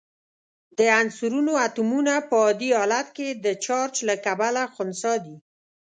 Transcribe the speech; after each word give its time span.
د 0.77 0.79
عنصرونو 0.99 1.53
اتومونه 1.65 2.13
په 2.29 2.35
عادي 2.45 2.69
حالت 2.79 3.07
کې 3.17 3.27
د 3.45 3.45
چارج 3.65 3.95
له 4.07 4.15
کبله 4.25 4.61
خنثی 4.75 5.15
دي. 5.25 5.37